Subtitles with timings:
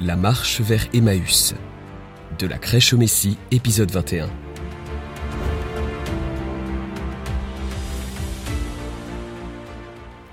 [0.00, 1.56] La marche vers Emmaüs.
[2.38, 4.30] De la crèche au Messie, épisode 21.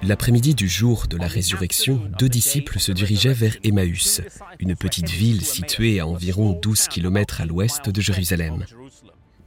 [0.03, 4.21] L'après-midi du jour de la résurrection, deux disciples se dirigeaient vers Emmaüs,
[4.59, 8.65] une petite ville située à environ 12 km à l'ouest de Jérusalem.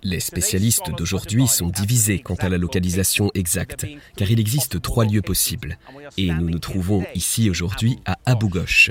[0.03, 5.23] Les spécialistes d'aujourd'hui sont divisés quant à la localisation exacte, car il existe trois lieux
[5.23, 5.79] possibles,
[6.17, 8.91] et nous nous trouvons ici aujourd'hui à Abu Ghosh.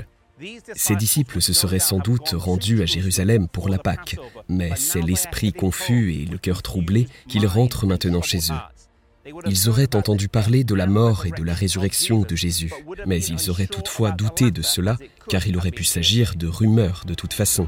[0.74, 4.16] Ces disciples se seraient sans doute rendus à Jérusalem pour la Pâque,
[4.48, 9.32] mais c'est l'esprit confus et le cœur troublé qu'ils rentrent maintenant chez eux.
[9.46, 12.72] Ils auraient entendu parler de la mort et de la résurrection de Jésus,
[13.06, 14.96] mais ils auraient toutefois douté de cela,
[15.28, 17.66] car il aurait pu s'agir de rumeurs de toute façon.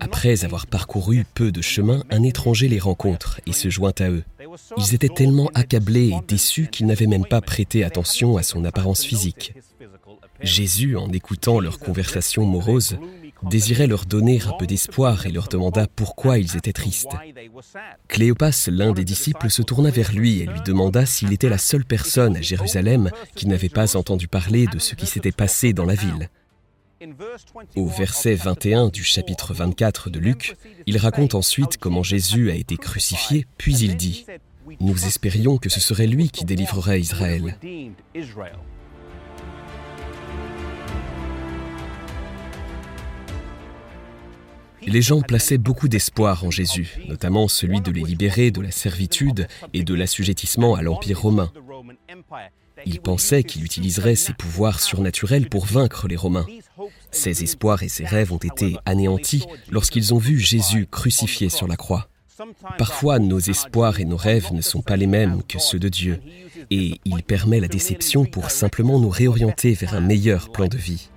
[0.00, 4.24] Après avoir parcouru peu de chemin, un étranger les rencontre et se joint à eux.
[4.76, 9.04] Ils étaient tellement accablés et déçus qu'ils n'avaient même pas prêté attention à son apparence
[9.04, 9.54] physique.
[10.42, 12.98] Jésus, en écoutant leur conversation morose,
[13.42, 17.12] désirait leur donner un peu d'espoir et leur demanda pourquoi ils étaient tristes.
[18.08, 21.84] Cléopas, l'un des disciples, se tourna vers lui et lui demanda s'il était la seule
[21.84, 25.94] personne à Jérusalem qui n'avait pas entendu parler de ce qui s'était passé dans la
[25.94, 26.28] ville.
[27.76, 30.56] Au verset 21 du chapitre 24 de Luc,
[30.86, 34.26] il raconte ensuite comment Jésus a été crucifié, puis il dit,
[34.80, 37.56] Nous espérions que ce serait lui qui délivrerait Israël.
[44.86, 49.46] Les gens plaçaient beaucoup d'espoir en Jésus, notamment celui de les libérer de la servitude
[49.72, 51.50] et de l'assujettissement à l'Empire romain.
[52.86, 56.46] Ils pensaient qu'il utiliserait ses pouvoirs surnaturels pour vaincre les Romains.
[57.10, 61.76] Ces espoirs et ces rêves ont été anéantis lorsqu'ils ont vu Jésus crucifié sur la
[61.76, 62.08] croix.
[62.78, 66.20] Parfois, nos espoirs et nos rêves ne sont pas les mêmes que ceux de Dieu,
[66.70, 71.10] et il permet la déception pour simplement nous réorienter vers un meilleur plan de vie.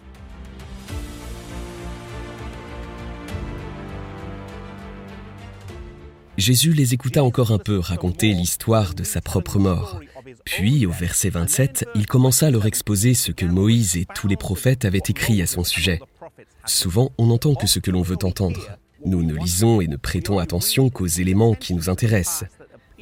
[6.38, 10.00] Jésus les écouta encore un peu raconter l'histoire de sa propre mort.
[10.46, 14.38] Puis, au verset 27, il commença à leur exposer ce que Moïse et tous les
[14.38, 16.00] prophètes avaient écrit à son sujet.
[16.66, 18.78] Souvent, on n'entend que ce que l'on veut entendre.
[19.06, 22.46] Nous ne lisons et ne prêtons attention qu'aux éléments qui nous intéressent.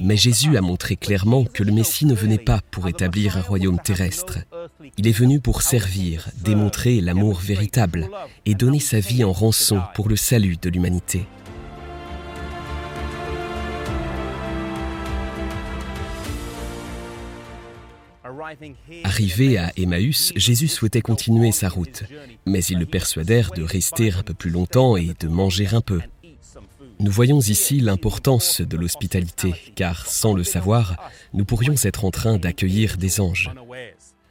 [0.00, 3.78] Mais Jésus a montré clairement que le Messie ne venait pas pour établir un royaume
[3.78, 4.38] terrestre.
[4.98, 8.08] Il est venu pour servir, démontrer l'amour véritable
[8.44, 11.26] et donner sa vie en rançon pour le salut de l'humanité.
[19.04, 22.04] Arrivé à Emmaüs, Jésus souhaitait continuer sa route,
[22.46, 26.00] mais ils le persuadèrent de rester un peu plus longtemps et de manger un peu.
[27.00, 32.38] Nous voyons ici l'importance de l'hospitalité, car sans le savoir, nous pourrions être en train
[32.38, 33.50] d'accueillir des anges.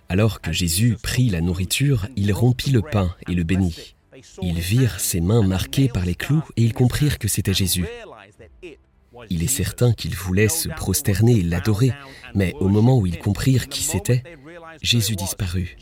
[0.09, 3.95] Alors que Jésus prit la nourriture, il rompit le pain et le bénit.
[4.41, 7.85] Ils virent ses mains marquées par les clous et ils comprirent que c'était Jésus.
[9.29, 11.91] Il est certain qu'ils voulaient se prosterner et l'adorer,
[12.35, 14.23] mais au moment où ils comprirent qui c'était,
[14.81, 15.77] Jésus disparut.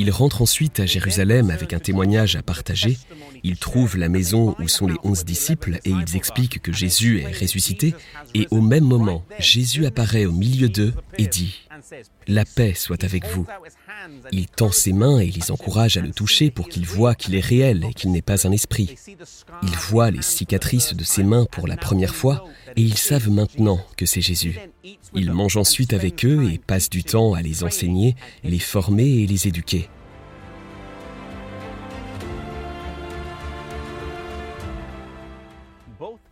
[0.00, 2.96] Ils rentrent ensuite à Jérusalem avec un témoignage à partager.
[3.42, 7.36] Ils trouvent la maison où sont les onze disciples et ils expliquent que Jésus est
[7.36, 7.94] ressuscité.
[8.32, 11.56] Et au même moment, Jésus apparaît au milieu d'eux et dit⁇
[12.26, 13.44] La paix soit avec vous⁇
[14.32, 17.44] Il tend ses mains et les encourage à le toucher pour qu'ils voient qu'il est
[17.44, 18.94] réel et qu'il n'est pas un esprit.
[19.62, 22.44] Ils voient les cicatrices de ses mains pour la première fois
[22.76, 24.58] et ils savent maintenant que c'est Jésus.
[25.14, 29.26] Il mange ensuite avec eux et passe du temps à les enseigner, les former et
[29.26, 29.88] les éduquer.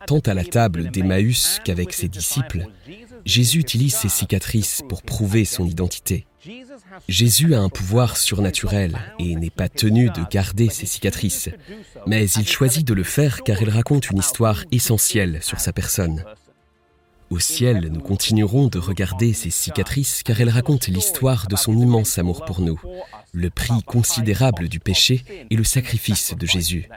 [0.07, 2.67] Tant à la table d'Emmaüs qu'avec ses disciples,
[3.25, 6.27] Jésus utilise ses cicatrices pour prouver son identité.
[7.09, 11.49] Jésus a un pouvoir surnaturel et n'est pas tenu de garder ses cicatrices,
[12.07, 16.25] mais il choisit de le faire car il raconte une histoire essentielle sur sa personne.
[17.29, 22.19] Au ciel, nous continuerons de regarder ces cicatrices car elles racontent l'histoire de son immense
[22.19, 22.81] amour pour nous,
[23.33, 26.89] le prix considérable du péché et le sacrifice de Jésus.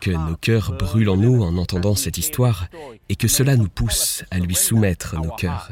[0.00, 2.68] Que nos cœurs brûlent en nous en entendant cette histoire
[3.08, 5.70] et que cela nous pousse à lui soumettre nos cœurs.